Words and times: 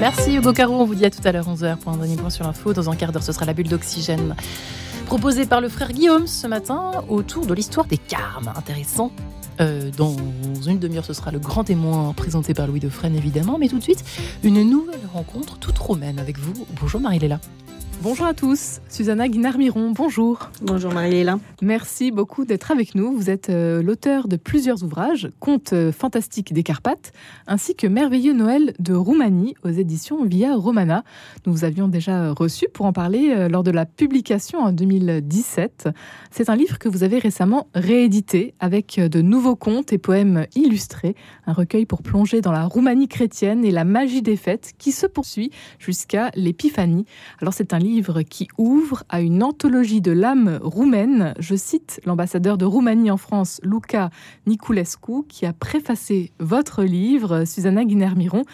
Merci 0.00 0.34
Hugo 0.34 0.52
Caro, 0.52 0.74
on 0.74 0.84
vous 0.84 0.96
dit 0.96 1.04
à 1.04 1.10
tout 1.10 1.20
à 1.22 1.30
l'heure 1.30 1.46
11h 1.46 1.76
pour 1.76 1.92
un 1.92 2.16
point 2.16 2.28
sur 2.28 2.44
l'info. 2.44 2.72
Dans 2.72 2.90
un 2.90 2.96
quart 2.96 3.12
d'heure, 3.12 3.22
ce 3.22 3.30
sera 3.30 3.46
la 3.46 3.54
bulle 3.54 3.68
d'oxygène 3.68 4.34
proposée 5.06 5.46
par 5.46 5.60
le 5.60 5.68
frère 5.68 5.92
Guillaume 5.92 6.26
ce 6.26 6.48
matin 6.48 7.04
autour 7.08 7.46
de 7.46 7.54
l'histoire 7.54 7.86
des 7.86 7.96
carmes. 7.96 8.52
Intéressant. 8.56 9.12
Euh, 9.60 9.92
dans 9.96 10.16
une 10.66 10.80
demi-heure, 10.80 11.04
ce 11.04 11.12
sera 11.12 11.30
le 11.30 11.38
grand 11.38 11.62
témoin 11.62 12.12
présenté 12.12 12.54
par 12.54 12.66
Louis 12.66 12.80
Defresne, 12.80 13.14
évidemment. 13.14 13.56
Mais 13.56 13.68
tout 13.68 13.78
de 13.78 13.84
suite, 13.84 14.04
une 14.42 14.68
nouvelle 14.68 15.06
rencontre 15.12 15.56
toute 15.56 15.78
romaine 15.78 16.18
avec 16.18 16.40
vous. 16.40 16.66
Bonjour 16.80 17.00
Marie-Léla. 17.00 17.38
Bonjour 18.02 18.24
à 18.24 18.32
tous, 18.32 18.80
Susanna 18.88 19.28
Guinard-Miron, 19.28 19.90
bonjour. 19.90 20.48
Bonjour 20.62 20.90
Marie-Léla. 20.90 21.38
Merci 21.60 22.10
beaucoup 22.10 22.46
d'être 22.46 22.70
avec 22.70 22.94
nous. 22.94 23.12
Vous 23.12 23.28
êtes 23.28 23.50
euh, 23.50 23.82
l'auteur 23.82 24.26
de 24.26 24.36
plusieurs 24.36 24.82
ouvrages, 24.82 25.28
Contes 25.38 25.74
euh, 25.74 25.92
fantastiques 25.92 26.54
des 26.54 26.62
Carpates, 26.62 27.12
ainsi 27.46 27.74
que 27.74 27.86
Merveilleux 27.86 28.32
Noël 28.32 28.72
de 28.78 28.94
Roumanie 28.94 29.54
aux 29.64 29.68
éditions 29.68 30.24
Via 30.24 30.56
Romana. 30.56 31.04
Nous 31.44 31.52
vous 31.52 31.64
avions 31.64 31.88
déjà 31.88 32.32
reçu 32.32 32.68
pour 32.72 32.86
en 32.86 32.94
parler 32.94 33.34
euh, 33.36 33.50
lors 33.50 33.64
de 33.64 33.70
la 33.70 33.84
publication 33.84 34.60
en 34.60 34.72
2017. 34.72 35.90
C'est 36.30 36.48
un 36.48 36.56
livre 36.56 36.78
que 36.78 36.88
vous 36.88 37.02
avez 37.02 37.18
récemment 37.18 37.68
réédité 37.74 38.54
avec 38.60 38.98
de 38.98 39.20
nouveaux 39.20 39.56
contes 39.56 39.92
et 39.92 39.98
poèmes 39.98 40.46
illustrés, 40.54 41.16
un 41.46 41.52
recueil 41.52 41.84
pour 41.84 42.02
plonger 42.02 42.40
dans 42.40 42.52
la 42.52 42.64
Roumanie 42.64 43.08
chrétienne 43.08 43.62
et 43.62 43.70
la 43.70 43.84
magie 43.84 44.22
des 44.22 44.36
fêtes 44.36 44.72
qui 44.78 44.90
se 44.90 45.06
poursuit 45.06 45.50
jusqu'à 45.78 46.30
l'Épiphanie. 46.34 47.04
Alors 47.42 47.52
c'est 47.52 47.74
un 47.74 47.78
livre 47.78 47.89
livre 47.90 48.22
qui 48.22 48.46
ouvre 48.56 49.02
à 49.08 49.20
une 49.20 49.42
anthologie 49.42 50.00
de 50.00 50.12
l'âme 50.12 50.60
roumaine. 50.62 51.34
Je 51.40 51.56
cite 51.56 52.00
l'ambassadeur 52.06 52.56
de 52.56 52.64
Roumanie 52.64 53.10
en 53.10 53.16
France, 53.16 53.60
Luca 53.64 54.10
Niculescu, 54.46 55.24
qui 55.28 55.44
a 55.44 55.52
préfacé 55.52 56.30
votre 56.38 56.84
livre, 56.84 57.44
Susanna 57.44 57.84
Guiner-Miron. 57.84 58.44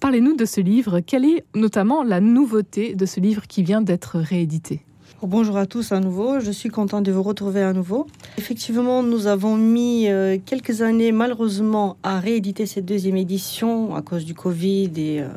Parlez-nous 0.00 0.36
de 0.36 0.44
ce 0.44 0.60
livre. 0.60 1.00
Quelle 1.00 1.24
est 1.24 1.44
notamment 1.54 2.02
la 2.02 2.20
nouveauté 2.20 2.94
de 2.94 3.06
ce 3.06 3.20
livre 3.20 3.46
qui 3.46 3.62
vient 3.62 3.80
d'être 3.80 4.18
réédité? 4.18 4.82
Bonjour 5.22 5.56
à 5.56 5.64
tous 5.64 5.92
à 5.92 6.00
nouveau, 6.00 6.40
je 6.40 6.50
suis 6.50 6.68
contente 6.68 7.04
de 7.04 7.12
vous 7.12 7.22
retrouver 7.22 7.62
à 7.62 7.72
nouveau. 7.72 8.06
Effectivement, 8.36 9.02
nous 9.02 9.26
avons 9.26 9.56
mis 9.56 10.08
euh, 10.08 10.36
quelques 10.44 10.82
années 10.82 11.12
malheureusement 11.12 11.96
à 12.02 12.20
rééditer 12.20 12.66
cette 12.66 12.84
deuxième 12.84 13.16
édition 13.16 13.94
à 13.94 14.02
cause 14.02 14.26
du 14.26 14.34
Covid 14.34 14.90
et 14.96 15.22
euh, 15.22 15.28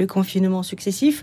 le 0.00 0.06
confinement 0.08 0.64
successif. 0.64 1.22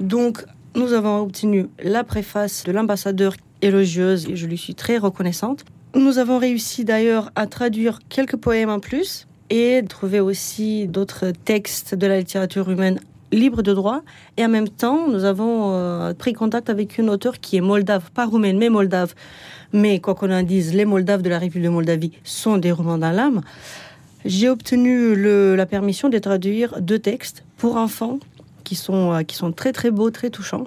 Donc 0.00 0.44
nous 0.74 0.92
avons 0.92 1.20
obtenu 1.20 1.68
la 1.82 2.04
préface 2.04 2.64
de 2.64 2.72
l'ambassadeur 2.72 3.34
élogieuse 3.62 4.28
et 4.28 4.36
je 4.36 4.46
lui 4.46 4.58
suis 4.58 4.74
très 4.74 4.98
reconnaissante. 4.98 5.64
Nous 5.94 6.18
avons 6.18 6.38
réussi 6.38 6.84
d'ailleurs 6.84 7.30
à 7.36 7.46
traduire 7.46 8.00
quelques 8.08 8.36
poèmes 8.36 8.70
en 8.70 8.80
plus 8.80 9.26
et 9.50 9.82
trouver 9.88 10.20
aussi 10.20 10.88
d'autres 10.88 11.32
textes 11.44 11.94
de 11.94 12.06
la 12.06 12.18
littérature 12.18 12.68
humaine 12.70 12.98
libres 13.30 13.62
de 13.62 13.72
droit. 13.72 14.02
Et 14.36 14.44
en 14.44 14.48
même 14.48 14.68
temps, 14.68 15.08
nous 15.08 15.24
avons 15.24 15.72
euh, 15.72 16.14
pris 16.14 16.32
contact 16.32 16.70
avec 16.70 16.98
une 16.98 17.10
auteure 17.10 17.40
qui 17.40 17.56
est 17.56 17.60
moldave, 17.60 18.10
pas 18.12 18.26
roumaine, 18.26 18.58
mais 18.58 18.68
moldave. 18.68 19.14
Mais 19.72 20.00
quoi 20.00 20.14
qu'on 20.14 20.30
en 20.30 20.42
dise, 20.42 20.74
les 20.74 20.84
Moldaves 20.84 21.22
de 21.22 21.28
la 21.28 21.38
République 21.38 21.64
de 21.64 21.72
Moldavie 21.72 22.12
sont 22.22 22.58
des 22.58 22.70
romans 22.70 22.98
dans 22.98 23.10
l'âme. 23.10 23.42
J'ai 24.24 24.48
obtenu 24.48 25.14
la 25.56 25.66
permission 25.66 26.08
de 26.08 26.18
traduire 26.18 26.80
deux 26.80 26.98
textes 26.98 27.44
pour 27.58 27.76
enfants 27.76 28.18
qui 28.74 28.80
sont, 28.80 29.12
euh, 29.12 29.22
qui 29.22 29.36
sont 29.36 29.52
très 29.52 29.72
très 29.72 29.92
beaux, 29.92 30.10
très 30.10 30.30
touchants. 30.30 30.64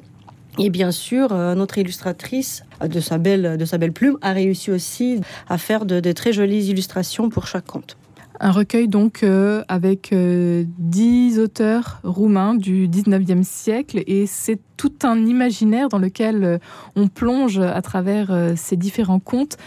Et 0.60 0.70
bien 0.70 0.92
sûr, 0.92 1.34
euh, 1.34 1.56
notre 1.56 1.78
illustratrice, 1.78 2.64
euh, 2.82 2.88
de 2.88 3.02
sa 3.02 3.18
belle, 3.18 3.58
de 3.58 3.66
sa 3.66 3.78
belle 3.78 3.92
plume, 3.92 4.18
a 4.22 4.32
réussi 4.32 4.72
aussi 4.72 5.20
à 5.50 5.58
faire 5.58 5.86
de, 5.86 6.00
très 6.14 6.32
jolies 6.32 6.68
illustrations 6.68 7.30
pour 7.30 7.48
chaque 7.48 7.66
conte. 7.66 7.98
Un 8.40 8.52
recueil 8.52 8.88
donc 8.88 9.26
avec 9.68 10.14
dix 10.14 11.40
auteurs 11.40 12.00
roumains 12.04 12.54
du 12.54 12.88
19e 12.88 13.42
siècle 13.42 14.04
et 14.06 14.28
c'est 14.28 14.60
tout 14.78 14.94
un 15.02 15.26
imaginaire 15.26 15.90
dans 15.90 15.98
lequel 15.98 16.60
on 16.96 17.08
plonge 17.08 17.58
à 17.58 17.82
travers 17.82 18.54
ces 18.56 18.78
différents 18.78 19.20
contes. 19.20 19.58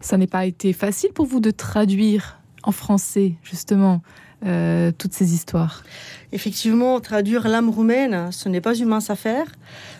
Ça 0.00 0.18
n'est 0.18 0.26
pas 0.26 0.44
été 0.44 0.74
facile 0.74 1.12
pour 1.14 1.24
vous 1.24 1.40
de 1.40 1.50
traduire 1.50 2.38
en 2.62 2.72
français 2.72 3.36
justement 3.42 4.02
euh, 4.44 4.90
toutes 4.96 5.12
ces 5.12 5.34
histoires 5.34 5.82
Effectivement, 6.32 7.00
traduire 7.00 7.48
l'âme 7.48 7.68
roumaine, 7.68 8.30
ce 8.32 8.48
n'est 8.48 8.60
pas 8.60 8.74
une 8.74 8.88
mince 8.88 9.10
affaire, 9.10 9.46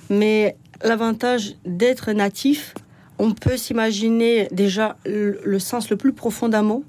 mais 0.08 0.56
l'avantage 0.82 1.56
d'être 1.66 2.12
natif, 2.12 2.74
on 3.18 3.32
peut 3.32 3.58
s'imaginer 3.58 4.48
déjà 4.50 4.96
le, 5.04 5.58
sens 5.58 5.90
le 5.90 5.96
plus 5.96 6.12
profond 6.12 6.48
d'un 6.48 6.62
mot. 6.62 6.84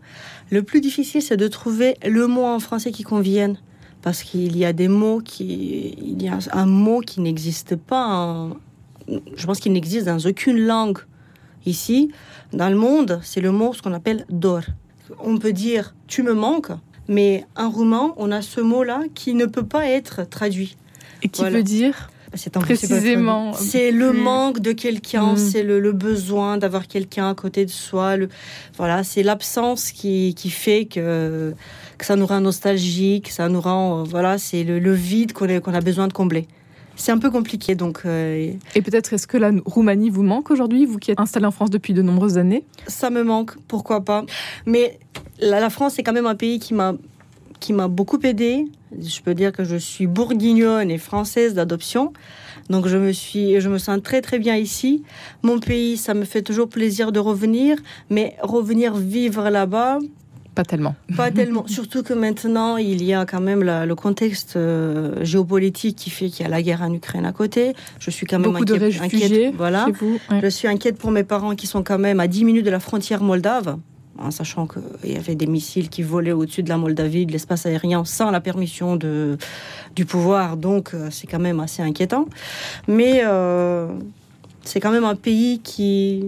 Le 0.49 0.63
plus 0.63 0.79
difficile, 0.79 1.21
c'est 1.21 1.37
de 1.37 1.47
trouver 1.47 1.95
le 2.05 2.25
mot 2.27 2.45
en 2.45 2.59
français 2.59 2.91
qui 2.91 3.03
convienne. 3.03 3.57
Parce 4.01 4.23
qu'il 4.23 4.57
y 4.57 4.65
a 4.65 4.73
des 4.73 4.87
mots 4.87 5.19
qui. 5.19 5.95
Il 6.01 6.23
y 6.23 6.29
a 6.29 6.39
un 6.53 6.65
mot 6.65 7.01
qui 7.01 7.21
n'existe 7.21 7.75
pas. 7.75 8.49
je 9.35 9.45
pense 9.45 9.59
qu'il 9.59 9.73
n'existe 9.73 10.05
dans 10.05 10.19
aucune 10.19 10.57
langue 10.57 10.99
ici. 11.65 12.11
Dans 12.53 12.69
le 12.69 12.75
monde, 12.75 13.19
c'est 13.23 13.41
le 13.41 13.51
mot, 13.51 13.73
ce 13.73 13.81
qu'on 13.81 13.93
appelle 13.93 14.25
dor. 14.29 14.61
On 15.19 15.37
peut 15.37 15.53
dire 15.53 15.93
tu 16.07 16.23
me 16.23 16.33
manques, 16.33 16.71
mais 17.07 17.45
en 17.55 17.69
roumain, 17.69 18.13
on 18.17 18.31
a 18.31 18.41
ce 18.41 18.61
mot-là 18.61 19.03
qui 19.15 19.33
ne 19.33 19.45
peut 19.45 19.65
pas 19.65 19.87
être 19.87 20.27
traduit. 20.29 20.77
Et 21.23 21.29
qui 21.29 21.43
veut 21.43 21.63
dire 21.63 22.09
bah, 22.31 22.37
c'est 22.37 22.53
précisément. 22.53 23.51
C'est 23.53 23.91
le 23.91 24.13
manque 24.13 24.59
de 24.59 24.71
quelqu'un, 24.71 25.33
mm. 25.33 25.37
c'est 25.37 25.63
le, 25.63 25.91
besoin 25.91 26.57
d'avoir 26.57 26.87
quelqu'un 26.87 27.29
à 27.29 27.35
côté 27.35 27.65
de 27.65 27.69
soi. 27.69 28.15
Le, 28.15 28.29
voilà, 28.77 29.03
c'est 29.03 29.21
l'absence 29.21 29.91
qui, 29.91 30.33
qui, 30.35 30.49
fait 30.49 30.85
que, 30.85 31.53
que 31.97 32.05
ça 32.05 32.15
nous 32.15 32.25
rend 32.25 32.39
nostalgique, 32.39 33.29
ça 33.29 33.49
nous 33.49 33.59
rend. 33.59 33.99
Euh, 33.99 34.03
voilà, 34.03 34.37
c'est 34.37 34.63
le, 34.63 34.93
vide 34.93 35.33
qu'on 35.33 35.59
qu'on 35.59 35.73
a 35.73 35.81
besoin 35.81 36.07
de 36.07 36.13
combler. 36.13 36.47
C'est 37.01 37.11
un 37.11 37.17
peu 37.17 37.31
compliqué, 37.31 37.73
donc. 37.73 38.01
Euh, 38.05 38.53
Et 38.75 38.81
peut-être 38.83 39.11
est-ce 39.13 39.25
que 39.25 39.35
la 39.37 39.49
Roumanie 39.65 40.11
vous 40.11 40.21
manque 40.21 40.51
aujourd'hui, 40.51 40.85
vous 40.85 40.99
qui 40.99 41.09
êtes 41.09 41.19
installé 41.19 41.47
en 41.47 41.51
France 41.51 41.71
depuis 41.71 41.95
de 41.95 42.03
nombreuses 42.03 42.37
années? 42.37 42.63
Ça 42.85 43.09
me 43.09 43.23
manque, 43.23 43.57
pourquoi 43.67 44.01
pas. 44.05 44.23
Mais 44.67 44.99
la, 45.39 45.71
France, 45.71 45.93
c'est 45.95 46.03
quand 46.03 46.13
même 46.13 46.27
un 46.27 46.35
pays 46.35 46.59
qui 46.59 46.75
m'a 46.75 46.93
qui 47.59 47.73
m'a 47.73 47.87
beaucoup 47.87 48.19
aidé. 48.21 48.65
Je 48.99 49.19
peux 49.21 49.33
dire 49.33 49.51
que 49.51 49.63
je 49.63 49.77
suis 49.77 50.05
bourguignonne 50.05 50.91
et 50.91 50.99
française 50.99 51.55
d'adoption. 51.55 52.13
Donc 52.69 52.87
je 52.87 52.97
me 52.97 53.11
suis, 53.11 53.59
je 53.59 53.69
me 53.69 53.79
sens 53.79 53.99
très 54.03 54.21
très 54.21 54.37
bien 54.37 54.55
ici. 54.55 55.01
Mon 55.41 55.59
pays, 55.59 55.97
ça 55.97 56.13
me 56.13 56.23
fait 56.23 56.43
toujours 56.43 56.69
plaisir 56.69 57.11
de 57.11 57.19
revenir, 57.19 57.77
mais 58.11 58.35
revenir 58.43 58.93
vivre 58.95 59.49
là-bas, 59.49 59.97
pas 60.55 60.65
tellement. 60.65 60.95
Pas 61.15 61.31
tellement. 61.31 61.65
Surtout 61.67 62.03
que 62.03 62.13
maintenant, 62.13 62.77
il 62.77 63.03
y 63.03 63.13
a 63.13 63.25
quand 63.25 63.39
même 63.39 63.63
le 63.63 63.95
contexte 63.95 64.57
euh, 64.57 65.23
géopolitique 65.23 65.95
qui 65.95 66.09
fait 66.09 66.27
qu'il 66.29 66.43
y 66.43 66.45
a 66.45 66.49
la 66.49 66.61
guerre 66.61 66.81
en 66.81 66.93
Ukraine 66.93 67.25
à 67.25 67.31
côté. 67.31 67.73
Je 67.99 68.11
suis 68.11 68.25
quand 68.25 68.39
même 68.39 68.51
Beaucoup 68.51 68.65
de 68.65 68.73
réfugiés 68.73 69.53
Voilà. 69.55 69.87
Je 70.41 70.47
suis 70.47 70.67
inquiète 70.67 70.97
pour 70.97 71.11
mes 71.11 71.23
parents 71.23 71.55
qui 71.55 71.67
sont 71.67 71.83
quand 71.83 71.99
même 71.99 72.19
à 72.19 72.27
10 72.27 72.43
minutes 72.43 72.65
de 72.65 72.71
la 72.71 72.79
frontière 72.79 73.23
moldave 73.23 73.77
en 74.19 74.29
sachant 74.31 74.67
qu'il 74.67 75.11
y 75.11 75.17
avait 75.17 75.35
des 75.35 75.47
missiles 75.47 75.89
qui 75.89 76.03
volaient 76.03 76.31
au-dessus 76.31 76.63
de 76.63 76.69
la 76.69 76.77
Moldavie, 76.77 77.25
de 77.25 77.31
l'espace 77.31 77.65
aérien, 77.65 78.05
sans 78.05 78.29
la 78.29 78.39
permission 78.39 78.95
de, 78.95 79.37
du 79.95 80.05
pouvoir. 80.05 80.57
Donc, 80.57 80.93
euh, 80.93 81.07
c'est 81.09 81.27
quand 81.27 81.39
même 81.39 81.59
assez 81.59 81.81
inquiétant. 81.81 82.27
Mais 82.87 83.21
euh, 83.23 83.87
c'est 84.63 84.79
quand 84.79 84.91
même 84.91 85.05
un 85.05 85.15
pays 85.15 85.59
qui, 85.59 86.23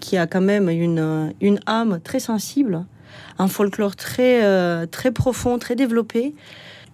qui 0.00 0.16
a 0.16 0.26
quand 0.26 0.40
même 0.40 0.68
une, 0.68 1.32
une 1.40 1.58
âme 1.66 2.00
très 2.02 2.20
sensible, 2.20 2.84
un 3.38 3.48
folklore 3.48 3.96
très, 3.96 4.44
euh, 4.44 4.86
très 4.86 5.12
profond, 5.12 5.58
très 5.58 5.76
développé, 5.76 6.34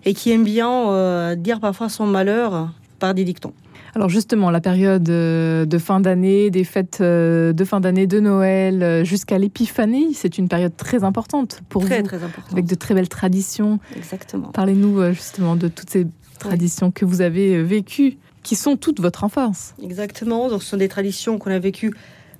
et 0.04 0.14
qui 0.14 0.30
aime 0.30 0.44
bien 0.44 1.34
dire 1.36 1.60
parfois 1.60 1.88
son 1.88 2.06
malheur 2.06 2.70
par 2.98 3.14
des 3.14 3.24
dictons. 3.24 3.52
Alors 3.94 4.08
justement, 4.08 4.50
la 4.50 4.60
période 4.60 5.08
euh, 5.08 5.64
de 5.64 5.78
fin 5.78 6.00
d'année, 6.00 6.50
des 6.50 6.64
fêtes 6.64 6.98
euh, 7.00 7.52
de 7.52 7.64
fin 7.64 7.80
d'année, 7.80 8.06
de 8.06 8.20
Noël, 8.20 8.82
euh, 8.82 9.04
jusqu'à 9.04 9.38
l'épiphanie, 9.38 10.14
c'est 10.14 10.38
une 10.38 10.48
période 10.48 10.76
très 10.76 11.04
importante 11.04 11.62
pour 11.68 11.84
très, 11.84 12.02
vous, 12.02 12.06
très 12.06 12.22
importante. 12.22 12.52
avec 12.52 12.66
de 12.66 12.74
très 12.74 12.94
belles 12.94 13.08
traditions. 13.08 13.80
Exactement. 13.96 14.48
Parlez-nous 14.48 15.12
justement 15.12 15.56
de 15.56 15.68
toutes 15.68 15.90
ces 15.90 16.06
traditions 16.38 16.90
que 16.90 17.04
vous 17.04 17.20
avez 17.20 17.62
vécues, 17.62 18.18
qui 18.42 18.54
sont 18.54 18.76
toute 18.76 19.00
votre 19.00 19.24
enfance. 19.24 19.74
Exactement. 19.82 20.48
Donc, 20.48 20.62
ce 20.62 20.70
sont 20.70 20.76
des 20.76 20.88
traditions 20.88 21.38
qu'on 21.38 21.50
a 21.50 21.58
vécues 21.58 21.92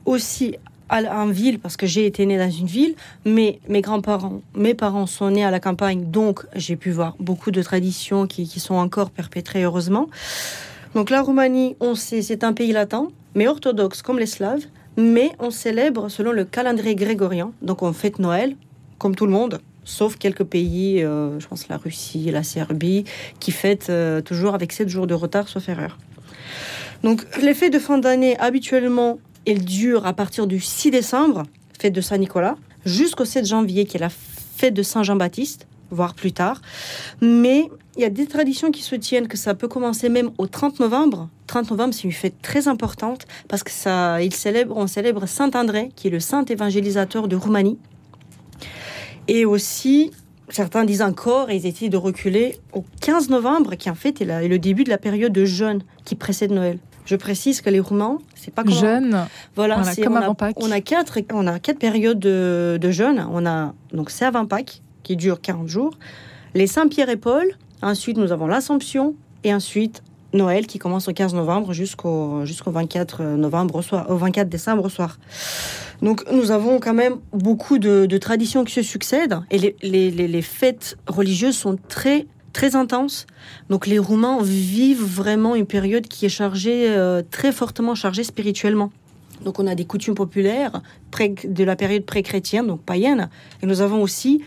aussi 0.05 0.55
en 0.91 1.27
ville 1.27 1.59
parce 1.59 1.77
que 1.77 1.87
j'ai 1.87 2.07
été 2.07 2.25
née 2.27 2.39
dans 2.39 2.51
une 2.51 2.67
ville, 2.67 2.95
mais 3.25 3.61
mes 3.69 3.81
grands-parents, 3.81 4.41
mes 4.55 4.75
parents 4.75 5.07
sont 5.07 5.31
nés 5.31 5.45
à 5.45 5.51
la 5.51 5.61
campagne, 5.61 6.11
donc 6.11 6.45
j'ai 6.55 6.77
pu 6.77 6.91
voir 6.91 7.15
beaucoup 7.21 7.51
de 7.51 7.63
traditions 7.63 8.27
qui, 8.27 8.49
qui 8.49 8.61
sont 8.61 8.75
encore 8.75 9.11
perpétrées 9.11 9.65
heureusement. 9.65 10.09
Donc 10.95 11.11
la 11.11 11.23
Roumanie, 11.23 11.77
on 11.81 11.95
sait, 11.95 12.23
c'est 12.23 12.45
un 12.45 12.53
pays 12.53 12.73
latin, 12.73 13.09
mais 13.35 13.47
orthodoxe 13.49 14.03
comme 14.03 14.19
les 14.19 14.27
Slaves, 14.27 14.65
mais 14.97 15.33
on 15.39 15.51
célèbre 15.51 16.09
selon 16.09 16.33
le 16.33 16.45
calendrier 16.45 16.95
grégorien. 16.95 17.53
Donc 17.63 17.83
on 17.83 17.93
fête 17.93 18.19
Noël, 18.19 18.57
comme 18.99 19.15
tout 19.15 19.27
le 19.27 19.33
monde, 19.33 19.61
sauf 19.85 20.17
quelques 20.17 20.45
pays, 20.45 21.03
euh, 21.03 21.39
je 21.39 21.47
pense 21.47 21.69
la 21.69 21.77
Russie, 21.77 22.31
la 22.31 22.43
Serbie, 22.43 23.05
qui 23.41 23.53
fêtent 23.53 23.91
euh, 23.91 24.21
toujours 24.21 24.55
avec 24.55 24.73
7 24.73 24.89
jours 24.89 25.07
de 25.07 25.15
retard, 25.15 25.49
sauf 25.49 25.69
erreur. 25.69 25.99
Donc 27.03 27.25
les 27.41 27.55
fêtes 27.55 27.73
de 27.73 27.79
fin 27.79 27.99
d'année, 27.99 28.37
habituellement, 28.39 29.19
elles 29.51 29.65
durent 29.65 30.07
à 30.07 30.13
partir 30.13 30.47
du 30.47 30.61
6 30.61 30.91
décembre, 30.91 31.45
fête 31.79 31.93
de 31.93 32.01
Saint-Nicolas, 32.01 32.57
jusqu'au 32.85 33.25
7 33.25 33.47
janvier, 33.47 33.87
qui 33.87 33.97
est 33.97 34.01
la 34.01 34.11
fête 34.11 34.75
de 34.75 34.83
Saint-Jean-Baptiste. 34.83 35.67
voire 35.91 36.13
plus 36.13 36.33
tard. 36.33 36.61
Mais 37.23 37.71
il 37.97 38.03
y 38.03 38.05
a 38.05 38.11
des 38.11 38.27
traditions 38.27 38.71
qui 38.71 38.83
se 38.83 38.95
tiennent 38.95 39.27
que 39.27 39.39
ça 39.39 39.55
peut 39.55 39.69
commencer 39.69 40.11
même 40.11 40.31
au 40.37 40.47
30 40.47 40.81
novembre. 40.81 41.31
30 41.47 41.71
novembre, 41.71 41.95
c'est 41.95 42.05
une 42.05 42.13
fête 42.13 42.43
très 42.43 42.69
importante 42.69 43.27
parce 43.49 43.63
que 43.63 43.71
ça, 43.71 44.23
il 44.23 44.35
célèbre, 44.35 44.77
on 44.77 44.87
célèbre 44.87 45.25
Saint 45.25 45.51
André, 45.55 45.91
qui 45.97 46.09
est 46.09 46.11
le 46.11 46.21
saint 46.21 46.45
évangélisateur 46.45 47.27
de 47.27 47.37
Roumanie. 47.37 47.79
Et 49.29 49.47
aussi, 49.47 50.11
certains 50.51 50.85
disent 50.85 51.03
encore, 51.03 51.51
et 51.51 51.57
ils 51.57 51.67
essayent 51.67 51.91
de 51.91 51.97
reculer 51.97 52.59
au 52.75 52.85
15 53.01 53.31
novembre, 53.31 53.75
qui 53.77 53.89
en 53.89 53.95
fait 53.95 54.21
est, 54.21 54.49
le 54.49 54.59
début 54.59 54.85
de 54.85 54.91
la 54.91 54.99
période 54.99 55.33
de 55.33 55.45
jeûne 55.45 55.83
qui 56.05 56.15
précède 56.15 56.53
Noël. 56.53 56.79
Je 57.09 57.17
précise 57.17 57.63
que 57.63 57.71
les 57.71 57.81
Roumains, 57.81 58.19
c'est 58.35 58.53
pas 58.53 58.65
comme 58.65 58.75
jeûne. 58.75 59.27
Voilà, 59.57 59.83
c'est 59.83 60.03
comme 60.03 60.13
on 60.13 60.17
avant 60.17 60.33
a, 60.33 60.35
Pâques. 60.35 60.57
On 60.61 60.71
a 60.71 60.83
quatre, 60.83 61.19
on 61.33 61.47
a 61.47 61.59
quatre 61.59 61.79
périodes 61.79 62.19
de, 62.21 62.79
de 62.79 62.91
jeûne. 62.91 63.27
On 63.33 63.47
a 63.47 63.73
donc 63.95 64.11
c'est 64.11 64.27
avant 64.27 64.45
Pâques 64.45 64.83
qui 65.05 65.17
dure 65.17 65.41
40 65.41 65.69
jours, 65.69 65.95
les 66.53 66.67
Saint-Pierre 66.67 67.09
et 67.09 67.17
Paul. 67.17 67.47
Ensuite, 67.81 68.19
nous 68.19 68.31
avons 68.31 68.47
l'Assomption 68.47 69.15
et 69.43 69.55
ensuite 69.55 70.03
Noël 70.35 70.67
qui 70.67 70.79
commence 70.79 71.09
au 71.09 71.15
15 71.15 71.33
novembre 71.33 71.73
jusqu'au 71.73 72.45
jusqu'au 72.45 72.73
24 72.73 73.23
novembre 73.23 73.77
au 73.77 73.83
soir, 73.83 74.11
au 74.11 74.17
24 74.17 74.47
décembre 74.51 74.85
au 74.85 74.91
soir. 74.91 75.19
Donc 76.03 76.31
nous 76.31 76.51
avons 76.51 76.79
quand 76.79 76.93
même 76.93 77.17
beaucoup 77.33 77.79
de, 77.79 78.05
de 78.05 78.19
traditions 78.19 78.65
qui 78.65 78.75
se 78.75 78.83
succèdent 78.83 79.41
et 79.51 79.57
les, 79.57 79.77
les, 79.81 80.11
les, 80.11 80.29
les 80.29 80.43
fêtes 80.43 80.99
religieuses 81.07 81.57
sont 81.57 81.79
très 81.89 82.27
très 82.53 82.77
intenses. 82.77 83.27
Donc 83.71 83.87
les 83.87 83.99
Roumains 83.99 84.39
vivent 84.43 85.05
vraiment 85.05 85.55
une 85.55 85.67
période 85.67 86.07
qui 86.07 86.27
est 86.27 86.31
chargée, 86.31 86.91
euh, 86.91 87.23
très 87.31 87.53
fortement 87.53 87.95
chargée 87.95 88.25
spirituellement. 88.25 88.91
Donc 89.45 89.59
on 89.59 89.67
a 89.67 89.75
des 89.75 89.85
coutumes 89.85 90.15
populaires 90.15 90.83
de 91.45 91.65
la 91.65 91.77
période 91.77 92.05
pré-chrétienne, 92.05 92.67
donc 92.67 92.83
païenne, 92.83 93.29
et 93.63 93.67
nous 93.67 93.81
avons 93.81 94.03
aussi 94.03 94.43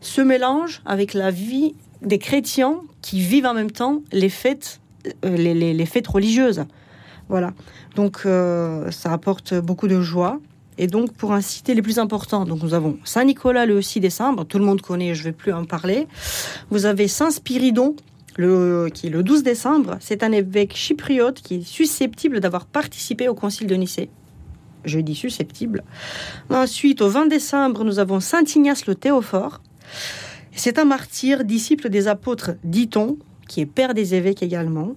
ce 0.00 0.20
mélange 0.20 0.82
avec 0.86 1.14
la 1.14 1.30
vie 1.30 1.74
des 2.02 2.18
chrétiens 2.18 2.80
qui 3.02 3.20
vivent 3.20 3.46
en 3.46 3.54
même 3.54 3.72
temps 3.72 4.02
les 4.12 4.28
fêtes, 4.28 4.80
euh, 5.24 5.36
les 5.36 5.86
fêtes 5.86 6.06
religieuses. 6.06 6.64
Voilà. 7.28 7.52
Donc 7.96 8.22
euh, 8.24 8.90
ça 8.90 9.12
apporte 9.12 9.54
beaucoup 9.54 9.88
de 9.88 10.00
joie. 10.00 10.38
Et 10.78 10.86
donc, 10.86 11.12
pour 11.12 11.30
en 11.30 11.40
citer 11.40 11.74
les 11.74 11.82
plus 11.82 11.98
importants, 11.98 12.44
donc 12.44 12.62
nous 12.62 12.74
avons 12.74 12.98
Saint-Nicolas 13.04 13.66
le 13.66 13.80
6 13.80 14.00
décembre, 14.00 14.44
tout 14.44 14.58
le 14.58 14.64
monde 14.64 14.82
connaît, 14.82 15.14
je 15.14 15.20
ne 15.20 15.24
vais 15.24 15.32
plus 15.32 15.52
en 15.52 15.64
parler. 15.64 16.06
Vous 16.70 16.86
avez 16.86 17.08
Saint-Spiridon, 17.08 17.96
le, 18.36 18.88
qui 18.92 19.06
est 19.06 19.10
le 19.10 19.22
12 19.22 19.42
décembre. 19.42 19.96
C'est 20.00 20.22
un 20.22 20.32
évêque 20.32 20.74
chypriote 20.76 21.40
qui 21.40 21.56
est 21.56 21.66
susceptible 21.66 22.40
d'avoir 22.40 22.66
participé 22.66 23.28
au 23.28 23.34
concile 23.34 23.66
de 23.66 23.74
Nicée. 23.74 24.10
Je 24.84 25.00
dis 25.00 25.14
susceptible. 25.14 25.82
Ensuite, 26.50 27.00
au 27.02 27.08
20 27.08 27.26
décembre, 27.26 27.82
nous 27.82 27.98
avons 27.98 28.20
Saint-Ignace 28.20 28.86
le 28.86 28.94
Théophore. 28.94 29.60
C'est 30.52 30.78
un 30.78 30.84
martyr, 30.84 31.44
disciple 31.44 31.88
des 31.88 32.08
apôtres 32.08 32.52
d'Iton, 32.64 33.18
qui 33.48 33.60
est 33.60 33.66
père 33.66 33.94
des 33.94 34.14
évêques 34.14 34.42
également. 34.42 34.94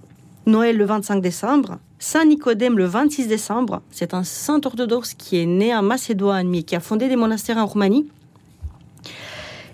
Noël 0.50 0.76
le 0.76 0.84
25 0.84 1.20
décembre. 1.20 1.78
Saint 2.00 2.24
Nicodème 2.24 2.76
le 2.76 2.84
26 2.84 3.28
décembre. 3.28 3.82
C'est 3.90 4.14
un 4.14 4.24
saint 4.24 4.60
orthodoxe 4.64 5.14
qui 5.14 5.38
est 5.38 5.46
né 5.46 5.74
en 5.74 5.82
Macédoine, 5.82 6.48
mais 6.48 6.64
qui 6.64 6.74
a 6.74 6.80
fondé 6.80 7.08
des 7.08 7.14
monastères 7.14 7.56
en 7.56 7.66
Roumanie. 7.66 8.08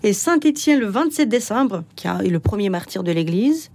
Et 0.03 0.13
Saint 0.13 0.39
Étienne 0.41 0.79
le 0.79 0.87
27 0.87 1.29
décembre, 1.29 1.83
qui 1.97 2.09
est 2.09 2.29
le 2.29 2.41
premier 2.41 2.69
martyr 2.69 3.03
de 3.03 3.11
l'Église. 3.11 3.71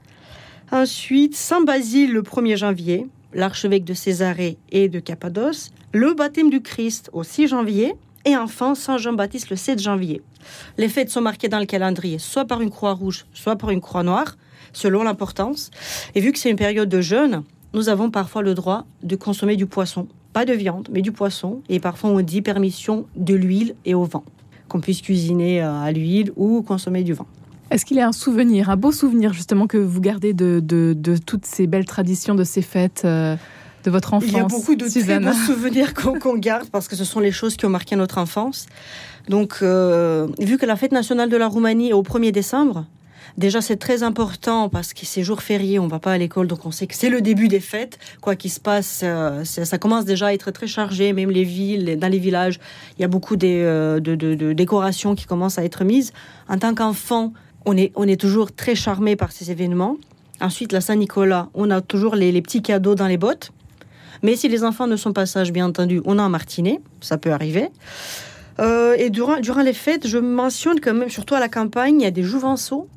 Ensuite, 0.71 1.35
Saint 1.35 1.61
Basile 1.61 2.13
le 2.13 2.21
1er 2.21 2.55
janvier, 2.55 3.07
l'archevêque 3.33 3.83
de 3.83 3.95
Césarée 3.95 4.57
et 4.71 4.87
de 4.87 4.99
Cappadoce. 4.99 5.71
Le 5.93 6.13
baptême 6.13 6.51
du 6.51 6.61
Christ 6.61 7.09
au 7.13 7.23
6 7.23 7.47
janvier. 7.47 7.95
Et 8.25 8.37
enfin, 8.37 8.75
Saint 8.75 8.99
Jean-Baptiste 8.99 9.49
le 9.49 9.55
7 9.55 9.79
janvier. 9.79 10.21
Les 10.77 10.87
fêtes 10.87 11.09
sont 11.09 11.21
marquées 11.21 11.49
dans 11.49 11.57
le 11.57 11.65
calendrier, 11.65 12.19
soit 12.19 12.45
par 12.45 12.61
une 12.61 12.69
croix 12.69 12.93
rouge, 12.93 13.25
soit 13.33 13.55
par 13.55 13.71
une 13.71 13.81
croix 13.81 14.03
noire, 14.03 14.37
selon 14.73 15.03
l'importance. 15.03 15.71
Et 16.15 16.21
vu 16.21 16.31
que 16.31 16.39
c'est 16.39 16.49
une 16.49 16.57
période 16.57 16.89
de 16.89 17.01
jeûne, 17.01 17.43
nous 17.73 17.89
avons 17.89 18.09
parfois 18.09 18.41
le 18.41 18.53
droit 18.53 18.85
de 19.03 19.15
consommer 19.15 19.55
du 19.55 19.65
poisson. 19.65 20.07
Pas 20.33 20.45
de 20.45 20.53
viande, 20.53 20.89
mais 20.91 21.01
du 21.01 21.11
poisson. 21.11 21.61
Et 21.69 21.79
parfois, 21.79 22.09
on 22.09 22.21
dit 22.21 22.41
permission 22.41 23.05
de 23.15 23.33
l'huile 23.33 23.75
et 23.85 23.93
au 23.93 24.03
vent. 24.03 24.23
Qu'on 24.67 24.79
puisse 24.79 25.01
cuisiner 25.01 25.61
euh, 25.61 25.81
à 25.81 25.91
l'huile 25.91 26.31
ou 26.35 26.61
consommer 26.61 27.03
du 27.03 27.13
vin. 27.13 27.25
Est-ce 27.69 27.85
qu'il 27.85 27.97
y 27.97 28.01
a 28.01 28.07
un 28.07 28.11
souvenir, 28.11 28.69
un 28.69 28.75
beau 28.75 28.91
souvenir 28.91 29.31
justement 29.31 29.65
que 29.65 29.77
vous 29.77 30.01
gardez 30.01 30.33
de, 30.33 30.61
de, 30.61 30.93
de 30.95 31.15
toutes 31.15 31.45
ces 31.45 31.67
belles 31.67 31.85
traditions, 31.85 32.35
de 32.35 32.43
ces 32.43 32.61
fêtes 32.61 33.03
euh, 33.05 33.37
de 33.85 33.91
votre 33.91 34.13
enfance 34.13 34.29
Il 34.29 34.35
y 34.35 34.39
a 34.39 34.43
beaucoup 34.43 34.75
de 34.75 34.89
Suzanne 34.89 35.23
très 35.23 35.31
beaux 35.31 35.37
souvenirs 35.37 35.93
qu'on 35.93 36.19
qu'on 36.19 36.35
garde 36.35 36.69
parce 36.69 36.89
que 36.89 36.97
ce 36.97 37.05
sont 37.05 37.21
les 37.21 37.31
choses 37.31 37.55
qui 37.55 37.65
ont 37.65 37.69
marqué 37.69 37.95
notre 37.95 38.17
enfance. 38.17 38.65
Donc, 39.29 39.59
euh, 39.61 40.27
vu 40.39 40.57
que 40.57 40.65
la 40.65 40.75
fête 40.75 40.91
nationale 40.91 41.29
de 41.29 41.37
la 41.37 41.47
Roumanie 41.47 41.89
est 41.89 41.93
au 41.93 42.03
1er 42.03 42.31
décembre, 42.31 42.85
déjà 43.37 43.61
c'est 43.61 43.77
très 43.77 44.03
important 44.03 44.69
parce 44.69 44.93
que 44.93 45.05
c'est 45.05 45.23
jour 45.23 45.41
férié, 45.41 45.79
on 45.79 45.87
va 45.87 45.99
pas 45.99 46.13
à 46.13 46.17
l'école, 46.17 46.47
donc 46.47 46.65
on 46.65 46.71
sait 46.71 46.87
que 46.87 46.95
c'est 46.95 47.09
le 47.09 47.21
début 47.21 47.47
des 47.47 47.59
fêtes. 47.59 47.99
Quoi 48.21 48.35
qu'il 48.35 48.51
se 48.51 48.59
passe, 48.59 49.01
euh, 49.03 49.43
ça 49.43 49.77
commence 49.77 50.05
déjà 50.05 50.27
à 50.27 50.33
être 50.33 50.51
très 50.51 50.67
chargé, 50.67 51.13
même 51.13 51.31
les 51.31 51.43
villes, 51.43 51.85
les- 51.85 51.95
dans 51.95 52.07
les 52.07 52.19
villages, 52.19 52.59
il 52.97 53.01
y 53.01 53.05
a 53.05 53.07
beaucoup 53.07 53.35
euh, 53.43 53.99
de, 53.99 54.53
décorations 54.53 55.15
qui 55.15 55.25
commencent 55.25 55.59
à 55.59 55.63
être 55.63 55.83
mises. 55.83 56.13
En 56.49 56.57
tant 56.57 56.73
qu'enfant, 56.73 57.33
on 57.65 57.77
est, 57.77 58.19
toujours 58.19 58.51
très 58.51 58.75
charmé 58.75 59.15
par 59.15 59.31
ces 59.31 59.51
événements. 59.51 59.97
Ensuite, 60.39 60.71
la 60.71 60.81
Saint-Nicolas, 60.81 61.49
on 61.53 61.69
a 61.69 61.81
toujours 61.81 62.15
les, 62.15 62.31
les 62.31 62.41
petits 62.41 62.61
cadeaux 62.61 62.95
dans 62.95 63.07
les 63.07 63.17
bottes. 63.17 63.51
Mais 64.23 64.35
si 64.35 64.47
les 64.49 64.63
enfants 64.63 64.87
ne 64.87 64.95
sont 64.95 65.13
pas 65.13 65.25
sages, 65.25 65.51
bien 65.51 65.67
entendu, 65.67 66.01
on 66.05 66.17
a 66.19 66.21
un 66.23 66.29
martinet, 66.29 66.79
ça 67.01 67.17
peut 67.17 67.31
arriver. 67.31 67.69
Euh, 68.59 68.95
et 68.97 69.09
durant, 69.09 69.39
durant 69.39 69.61
les 69.61 69.73
fêtes, 69.73 70.07
je 70.07 70.17
mentionne 70.17 70.79
quand 70.79 70.93
même, 70.93 71.09
surtout 71.09 71.35
à 71.35 71.39
la 71.39 71.49
campagne, 71.49 72.01
il 72.01 72.03
y 72.03 72.07
a 72.07 72.11
des 72.11 72.23
jouvenceaux 72.23 72.87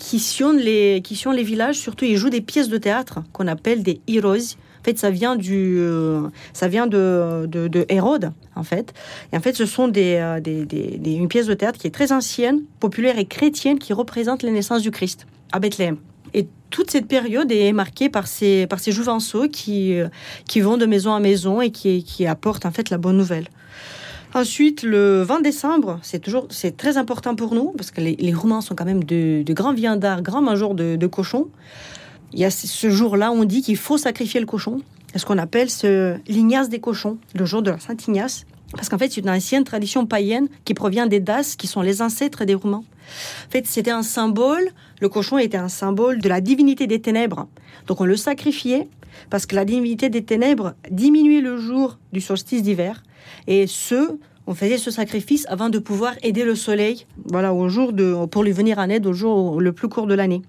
qui 0.00 0.18
sillonnent 0.18 0.58
les, 0.58 1.00
qui 1.04 1.14
sillonnent 1.14 1.36
les 1.36 1.44
villages. 1.44 1.76
Surtout, 1.76 2.06
ils 2.06 2.16
jouent 2.16 2.30
des 2.30 2.40
pièces 2.40 2.68
de 2.68 2.78
théâtre 2.78 3.20
qu'on 3.32 3.46
appelle 3.46 3.82
des 3.84 4.00
heroes. 4.08 4.56
En 4.80 4.82
fait, 4.82 4.98
ça 4.98 5.10
vient, 5.10 5.36
du, 5.36 5.76
euh, 5.78 6.22
ça 6.54 6.66
vient 6.66 6.86
de, 6.86 7.44
de, 7.46 7.68
de 7.68 7.84
Hérode, 7.90 8.32
en 8.56 8.62
fait. 8.62 8.94
Et 9.30 9.36
en 9.36 9.40
fait, 9.40 9.54
ce 9.54 9.66
sont 9.66 9.88
des, 9.88 10.14
euh, 10.16 10.40
des, 10.40 10.64
des- 10.64 10.96
des- 10.96 11.12
une 11.12 11.28
pièce 11.28 11.46
de 11.46 11.52
théâtre 11.52 11.78
qui 11.78 11.86
est 11.86 11.90
très 11.90 12.12
ancienne, 12.12 12.62
populaire 12.80 13.18
et 13.18 13.26
chrétienne, 13.26 13.78
qui 13.78 13.92
représente 13.92 14.42
la 14.42 14.50
naissance 14.50 14.80
du 14.80 14.90
Christ 14.90 15.26
à 15.52 15.58
Bethléem. 15.60 15.98
Et 16.32 16.46
toute 16.70 16.90
cette 16.90 17.06
période 17.06 17.52
est 17.52 17.72
marquée 17.72 18.08
par 18.08 18.26
ces, 18.26 18.66
par 18.68 18.80
ces 18.80 18.90
jouvenceaux 18.90 19.48
qui, 19.48 19.98
euh, 20.00 20.08
qui 20.48 20.60
vont 20.60 20.78
de 20.78 20.86
maison 20.86 21.12
à 21.12 21.20
maison 21.20 21.60
et 21.60 21.70
qui, 21.70 22.02
qui 22.02 22.26
apportent 22.26 22.64
en 22.64 22.70
fait 22.70 22.88
la 22.88 22.96
bonne 22.96 23.18
nouvelle. 23.18 23.48
Ensuite, 24.32 24.82
le 24.84 25.22
20 25.22 25.40
décembre, 25.40 25.98
c'est 26.02 26.20
toujours 26.20 26.46
c'est 26.50 26.76
très 26.76 26.96
important 26.96 27.34
pour 27.34 27.52
nous 27.54 27.72
parce 27.76 27.90
que 27.90 28.00
les, 28.00 28.14
les 28.16 28.32
Roumains 28.32 28.60
sont 28.60 28.74
quand 28.76 28.84
même 28.84 29.02
de, 29.02 29.42
grands 29.48 29.72
viandards, 29.74 30.22
grands 30.22 30.42
mangeurs 30.42 30.74
de, 30.74 30.94
de 30.96 31.06
cochons. 31.08 31.48
Il 32.32 32.38
y 32.38 32.44
a 32.44 32.50
ce- 32.50 32.68
ce 32.68 32.90
jour-là, 32.90 33.32
on 33.32 33.44
dit 33.44 33.60
qu'il 33.60 33.76
faut 33.76 33.98
sacrifier 33.98 34.38
le 34.38 34.46
cochon. 34.46 34.82
C'est 35.12 35.18
ce 35.18 35.26
qu'on 35.26 35.38
appelle 35.38 35.68
ce 35.68 36.16
l'Ignace 36.28 36.68
des 36.68 36.78
cochons, 36.78 37.18
le 37.34 37.44
jour 37.44 37.62
de 37.62 37.72
la 37.72 37.80
Sainte 37.80 38.06
Ignace. 38.06 38.46
Parce 38.76 38.88
qu'en 38.88 38.98
fait, 38.98 39.10
c'est 39.10 39.20
une 39.20 39.30
ancienne 39.30 39.64
tradition 39.64 40.06
païenne 40.06 40.46
qui 40.64 40.74
provient 40.74 41.08
des 41.08 41.18
Daces, 41.18 41.56
qui 41.56 41.66
sont 41.66 41.80
les 41.82 42.00
ancêtres 42.00 42.44
des 42.44 42.54
Roumains. 42.54 42.84
En 43.48 43.50
fait, 43.50 43.66
c'était 43.66 43.90
un 43.90 44.04
symbole, 44.04 44.62
le 45.00 45.08
cochon 45.08 45.38
était 45.38 45.56
un 45.58 45.68
symbole 45.68 46.20
de 46.20 46.28
la 46.28 46.40
divinité 46.40 46.86
des 46.86 47.00
ténèbres. 47.00 47.48
Donc 47.88 48.00
on 48.00 48.04
le 48.04 48.16
sacrifiait 48.16 48.86
parce 49.28 49.46
que 49.46 49.56
la 49.56 49.64
divinité 49.64 50.08
des 50.08 50.22
ténèbres 50.22 50.74
diminuait 50.88 51.40
le 51.40 51.56
jour 51.56 51.98
du 52.12 52.20
solstice 52.20 52.62
d'hiver. 52.62 53.02
Et 53.46 53.66
ce, 53.66 54.18
on 54.46 54.54
faisait 54.54 54.78
ce 54.78 54.90
sacrifice 54.90 55.46
avant 55.48 55.68
de 55.68 55.78
pouvoir 55.78 56.14
aider 56.22 56.44
le 56.44 56.54
soleil, 56.54 57.06
voilà, 57.26 57.54
au 57.54 57.68
jour 57.68 57.92
de, 57.92 58.26
pour 58.26 58.42
lui 58.42 58.52
venir 58.52 58.78
en 58.78 58.88
aide 58.88 59.06
au 59.06 59.12
jour 59.12 59.60
le 59.60 59.72
plus 59.72 59.88
court 59.88 60.06
de 60.06 60.14
l'année. 60.14 60.42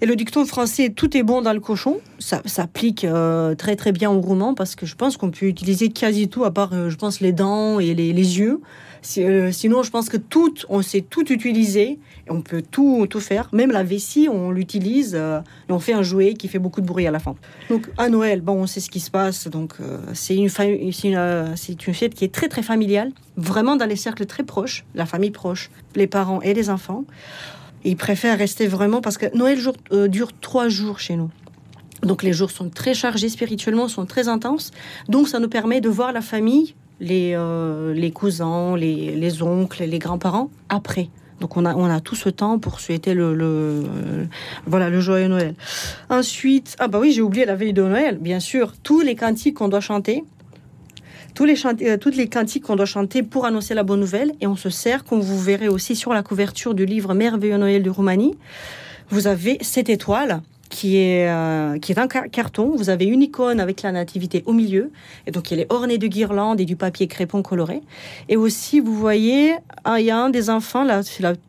Et 0.00 0.06
le 0.06 0.16
dicton 0.16 0.44
français 0.44 0.90
tout 0.90 1.16
est 1.16 1.22
bon 1.22 1.42
dans 1.42 1.52
le 1.52 1.60
cochon, 1.60 2.00
ça 2.18 2.42
s'applique 2.44 3.04
euh, 3.04 3.54
très 3.54 3.76
très 3.76 3.92
bien 3.92 4.10
au 4.10 4.20
roman 4.20 4.52
parce 4.54 4.74
que 4.74 4.84
je 4.84 4.96
pense 4.96 5.16
qu'on 5.16 5.30
peut 5.30 5.46
utiliser 5.46 5.90
quasi 5.90 6.28
tout 6.28 6.44
à 6.44 6.50
part, 6.50 6.72
euh, 6.72 6.90
je 6.90 6.96
pense, 6.96 7.20
les 7.20 7.30
dents 7.30 7.78
et 7.78 7.94
les 7.94 8.38
yeux. 8.38 8.60
Euh, 9.18 9.50
sinon, 9.50 9.82
je 9.82 9.90
pense 9.90 10.08
que 10.08 10.16
tout, 10.16 10.54
on 10.68 10.80
sait 10.82 11.00
tout 11.00 11.32
utiliser, 11.32 11.98
on 12.28 12.40
peut 12.40 12.62
tout, 12.62 13.06
tout 13.08 13.20
faire. 13.20 13.48
Même 13.52 13.72
la 13.72 13.82
vessie, 13.82 14.28
on 14.30 14.50
l'utilise 14.50 15.14
euh, 15.14 15.40
on 15.68 15.78
fait 15.78 15.92
un 15.92 16.02
jouet 16.02 16.34
qui 16.34 16.48
fait 16.48 16.58
beaucoup 16.58 16.80
de 16.80 16.86
bruit 16.86 17.06
à 17.06 17.10
la 17.10 17.18
fin. 17.18 17.34
Donc 17.68 17.88
à 17.98 18.08
Noël, 18.08 18.40
bon, 18.40 18.54
on 18.54 18.66
sait 18.66 18.80
ce 18.80 18.90
qui 18.90 19.00
se 19.00 19.10
passe. 19.10 19.48
Donc 19.48 19.74
euh, 19.80 19.98
c'est 20.14 20.36
une, 20.36 20.48
fête 20.48 22.14
qui 22.14 22.24
est 22.24 22.32
très 22.32 22.48
très 22.48 22.62
familiale, 22.62 23.12
vraiment 23.36 23.76
dans 23.76 23.86
les 23.86 23.96
cercles 23.96 24.26
très 24.26 24.44
proches, 24.44 24.84
la 24.94 25.06
famille 25.06 25.30
proche, 25.30 25.70
les 25.96 26.06
parents 26.06 26.40
et 26.42 26.54
les 26.54 26.70
enfants. 26.70 27.04
Ils 27.84 27.96
préfèrent 27.96 28.38
rester 28.38 28.68
vraiment 28.68 29.00
parce 29.00 29.18
que 29.18 29.36
Noël 29.36 29.58
dure 30.08 30.30
trois 30.40 30.68
jours 30.68 31.00
chez 31.00 31.16
nous. 31.16 31.30
Donc 32.02 32.22
les 32.22 32.32
jours 32.32 32.50
sont 32.50 32.68
très 32.68 32.94
chargés 32.94 33.28
spirituellement, 33.28 33.88
sont 33.88 34.06
très 34.06 34.28
intenses. 34.28 34.70
Donc 35.08 35.28
ça 35.28 35.40
nous 35.40 35.48
permet 35.48 35.80
de 35.80 35.88
voir 35.88 36.12
la 36.12 36.20
famille, 36.20 36.74
les, 37.02 37.34
euh, 37.34 37.92
les 37.92 38.12
cousins, 38.12 38.76
les, 38.76 39.14
les 39.16 39.42
oncles, 39.42 39.82
les 39.84 39.98
grands-parents 39.98 40.48
après. 40.68 41.08
Donc 41.40 41.56
on 41.56 41.64
a, 41.66 41.74
on 41.74 41.86
a 41.86 42.00
tout 42.00 42.14
ce 42.14 42.28
temps 42.30 42.60
pour 42.60 42.78
souhaiter 42.78 43.14
le, 43.14 43.34
le, 43.34 43.44
euh, 43.44 44.24
voilà, 44.66 44.88
le 44.88 45.00
joyeux 45.00 45.26
Noël. 45.26 45.54
Ensuite, 46.08 46.76
ah 46.78 46.86
bah 46.86 46.98
oui, 47.00 47.10
j'ai 47.12 47.20
oublié 47.20 47.44
la 47.44 47.56
veille 47.56 47.72
de 47.72 47.82
Noël, 47.82 48.18
bien 48.18 48.38
sûr, 48.38 48.74
tous 48.84 49.00
les 49.00 49.16
cantiques 49.16 49.56
qu'on 49.58 49.68
doit 49.68 49.80
chanter. 49.80 50.22
tous 51.34 51.44
les 51.44 51.56
euh, 51.66 51.96
toutes 51.96 52.16
les 52.16 52.28
cantiques 52.28 52.64
qu'on 52.66 52.76
doit 52.76 52.86
chanter 52.86 53.24
pour 53.24 53.44
annoncer 53.46 53.74
la 53.74 53.82
bonne 53.82 54.00
nouvelle. 54.00 54.32
Et 54.40 54.46
on 54.46 54.56
se 54.56 54.70
sert, 54.70 55.02
comme 55.04 55.20
vous 55.20 55.40
verrez 55.40 55.68
aussi 55.68 55.96
sur 55.96 56.12
la 56.12 56.22
couverture 56.22 56.74
du 56.74 56.86
livre 56.86 57.14
Merveilleux 57.14 57.58
Noël 57.58 57.82
de 57.82 57.90
Roumanie, 57.90 58.36
vous 59.10 59.26
avez 59.26 59.58
cette 59.62 59.88
étoile 59.88 60.42
qui 60.72 60.96
est, 60.96 61.28
euh, 61.28 61.78
qui 61.78 61.92
est 61.92 61.98
un 61.98 62.08
carton. 62.08 62.74
Vous 62.74 62.88
avez 62.88 63.04
une 63.04 63.22
icône 63.22 63.60
avec 63.60 63.82
la 63.82 63.92
nativité 63.92 64.42
au 64.46 64.54
milieu. 64.54 64.90
Et 65.26 65.30
donc, 65.30 65.52
elle 65.52 65.60
est 65.60 65.70
ornée 65.70 65.98
de 65.98 66.06
guirlandes 66.06 66.60
et 66.60 66.64
du 66.64 66.76
papier 66.76 67.06
crépon 67.06 67.42
coloré. 67.42 67.82
Et 68.30 68.38
aussi, 68.38 68.80
vous 68.80 68.94
voyez, 68.94 69.54
ah, 69.84 70.00
il 70.00 70.06
y 70.06 70.10
a 70.10 70.16
un 70.16 70.30
des 70.30 70.48
enfants, 70.48 70.82
la 70.82 71.02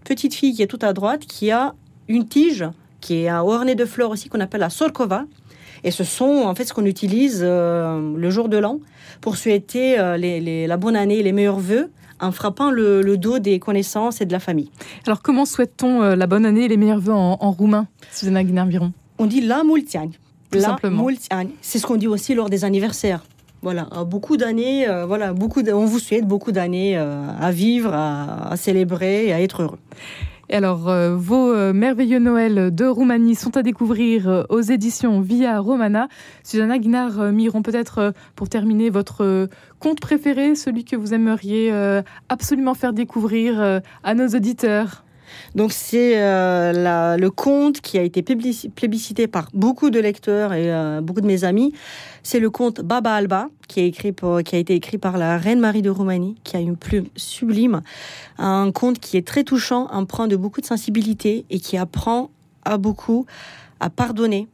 petite 0.04 0.36
fille 0.36 0.54
qui 0.54 0.62
est 0.62 0.68
tout 0.68 0.80
à 0.82 0.92
droite, 0.92 1.22
qui 1.22 1.52
a 1.52 1.74
une 2.10 2.28
tige 2.28 2.66
qui 3.00 3.24
est 3.24 3.32
ornée 3.32 3.76
de 3.76 3.86
fleurs 3.86 4.10
aussi, 4.12 4.28
qu'on 4.28 4.42
appelle 4.42 4.60
la 4.60 4.70
sorkova. 4.70 5.24
Et 5.86 5.92
ce 5.92 6.04
sont 6.04 6.44
en 6.46 6.54
fait 6.54 6.66
ce 6.66 6.74
qu'on 6.74 6.86
utilise 6.86 7.42
euh, 7.44 8.16
le 8.16 8.30
jour 8.30 8.50
de 8.50 8.58
l'an 8.58 8.80
pour 9.22 9.38
souhaiter 9.38 10.00
euh, 10.00 10.18
la 10.68 10.78
bonne 10.78 10.98
année, 10.98 11.24
les 11.24 11.32
meilleurs 11.32 11.60
vœux 11.60 11.90
en 12.20 12.32
frappant 12.32 12.72
le, 12.72 13.18
dos 13.18 13.40
des 13.40 13.60
connaissances 13.60 14.22
et 14.22 14.26
de 14.26 14.32
la 14.34 14.40
famille. 14.40 14.70
Alors 15.08 15.22
comment 15.22 15.46
souhaite-t-on 15.46 16.16
la 16.16 16.28
bonne 16.28 16.46
année 16.46 16.66
et 16.66 16.68
les 16.70 16.78
meilleurs 16.78 17.00
vœux 17.00 17.14
en, 17.14 17.52
roumain, 17.52 17.88
Susanna 18.12 18.44
Guinarviron 18.44 18.94
on 19.24 19.28
dit 19.28 19.42
la 19.42 19.64
multiagne. 19.64 20.12
La. 20.52 20.78
C'est 21.62 21.80
ce 21.80 21.88
qu'on 21.88 21.96
dit 21.96 22.08
aussi 22.08 22.36
lors 22.36 22.50
des 22.50 22.66
anniversaires. 22.66 23.24
Voilà, 23.62 23.88
beaucoup 24.06 24.36
d'années, 24.36 24.88
euh, 24.90 25.06
voilà, 25.06 25.32
beaucoup 25.32 25.62
on 25.62 25.86
vous 25.86 26.00
souhaite 26.00 26.28
beaucoup 26.28 26.52
d'années 26.52 26.98
euh, 26.98 27.26
à 27.40 27.52
vivre, 27.52 27.94
à, 27.94 28.54
célébrer 28.58 29.28
et 29.28 29.34
à 29.34 29.42
être 29.42 29.64
heureux. 29.64 29.80
Et 30.50 30.56
alors, 30.56 30.90
euh, 30.90 31.16
vos 31.16 31.56
merveilleux 31.72 32.20
Noël 32.20 32.76
de 32.76 32.86
Roumanie 32.86 33.36
sont 33.36 33.56
à 33.56 33.64
découvrir 33.64 34.46
aux 34.50 34.60
éditions 34.60 35.22
Via 35.22 35.58
Romana. 35.62 36.10
Susanna 36.44 36.78
Guinard-Miron, 36.78 37.62
peut-être 37.62 38.14
pour 38.36 38.50
terminer, 38.50 38.90
votre 38.90 39.48
conte 39.80 40.02
préféré, 40.02 40.56
celui 40.56 40.84
que 40.84 40.98
vous 40.98 41.14
aimeriez 41.14 41.74
absolument 42.28 42.74
faire 42.74 42.92
découvrir 42.92 43.82
à 44.04 44.14
nos 44.14 44.28
auditeurs 44.28 45.04
donc 45.56 45.72
c'est 45.72 46.22
euh, 46.22 47.18
le 47.18 47.30
conte 47.30 47.82
qui 47.82 47.98
a 47.98 48.02
été 48.02 48.22
plébiscité 48.22 49.28
par 49.28 49.48
beaucoup 49.54 49.90
de 49.90 50.00
lecteurs 50.00 50.54
et 50.54 50.74
euh, 50.74 51.02
beaucoup 51.02 51.22
de 51.22 51.28
mes 51.28 51.44
amis. 51.44 51.74
C'est 52.24 52.40
le 52.40 52.50
conte 52.50 52.82
Baba 52.82 53.14
Alba 53.14 53.50
qui, 53.68 53.82
a 53.82 54.58
été 54.58 54.74
écrit 54.76 54.98
par 54.98 55.18
la 55.18 55.38
reine 55.38 55.60
Marie 55.60 55.82
de 55.82 55.90
Roumanie, 55.90 56.36
qui 56.44 56.56
a 56.56 56.60
une 56.60 56.78
plume 56.78 57.08
sublime. 57.16 57.82
Un 58.38 58.72
conte 58.72 59.00
qui 59.00 59.18
est 59.18 59.28
très 59.28 59.44
touchant, 59.44 59.88
empreint 59.92 60.28
de 60.28 60.36
beaucoup 60.36 60.62
de 60.62 60.66
sensibilité 60.66 61.46
et 61.50 61.60
qui 61.60 61.78
apprend 61.78 62.30
à 62.66 62.78
beaucoup 62.78 63.26
à 63.80 63.90
pardonner. 63.90 64.48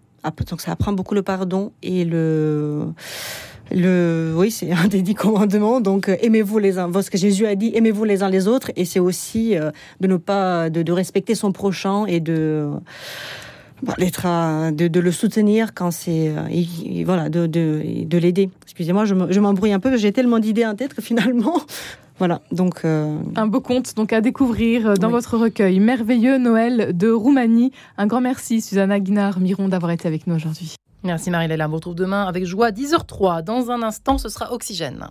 Donc 0.50 0.62
ça 0.62 0.72
apprend 0.72 0.92
beaucoup 0.92 1.16
le 1.16 1.24
pardon 1.24 1.72
et 1.82 2.04
le 2.04 2.88
le, 3.72 4.34
oui, 4.36 4.52
c'est 4.52 4.72
un 4.84 4.88
des 4.88 5.02
dix 5.02 5.16
commandements. 5.16 5.82
Donc, 5.82 6.10
euh, 6.10 6.16
aimez-vous 6.22 6.60
les 6.60 6.78
uns. 6.78 6.90
Ce 7.02 7.10
que 7.10 7.18
Jésus 7.18 7.46
a 7.46 7.56
dit, 7.56 7.72
aimez-vous 7.74 8.04
les 8.04 8.24
uns 8.24 8.30
les 8.30 8.48
autres. 8.48 8.72
Et 8.76 8.86
c'est 8.86 9.00
aussi 9.00 9.58
euh, 9.58 9.72
de 10.00 10.08
ne 10.08 10.18
pas, 10.18 10.70
de, 10.70 10.92
respecter 10.92 11.36
son 11.36 11.52
prochain 11.52 12.06
et 12.06 12.20
de, 12.20 12.68
bah, 13.84 13.94
de, 13.98 14.88
de, 14.88 15.00
le 15.00 15.12
soutenir 15.12 15.74
quand 15.74 15.92
c'est, 15.92 16.30
euh, 16.30 17.04
voilà, 17.06 17.30
de, 17.30 17.46
de, 17.46 18.18
l'aider. 18.18 18.50
Excusez-moi, 18.64 19.06
je 19.06 19.40
m'embrouille 19.40 19.74
un 19.74 19.80
peu. 19.80 19.96
J'ai 19.98 20.12
tellement 20.12 20.40
d'idées 20.40 20.66
en 20.66 20.76
tête 20.76 20.94
que 20.94 21.02
finalement. 21.02 21.62
Voilà, 22.20 22.42
donc 22.52 22.84
un 22.84 23.48
beau 23.48 23.62
conte 23.62 23.96
donc 23.96 24.12
à 24.12 24.20
découvrir 24.20 24.96
dans 24.96 25.10
votre 25.10 25.38
recueil 25.38 25.80
Merveilleux 25.80 26.38
Noël 26.38 26.92
de 26.92 27.10
Roumanie. 27.10 27.72
Un 27.98 28.08
grand 28.08 28.20
merci 28.20 28.60
Susanna 28.60 29.00
Guinard 29.00 29.40
Miron 29.40 29.70
d'avoir 29.70 29.94
été 29.94 30.06
avec 30.06 30.28
nous 30.28 30.36
aujourd'hui. 30.36 30.76
Merci 31.04 31.30
Marie-Léla. 31.30 31.68
On 31.68 31.70
vous 31.70 31.76
retrouve 31.76 31.96
demain 31.96 32.26
avec 32.26 32.46
joie 32.46 32.72
10h03. 32.72 33.44
Dans 33.44 33.72
un 33.72 33.84
instant, 33.84 34.18
ce 34.18 34.30
sera 34.30 34.52
Oxygène. 34.52 35.10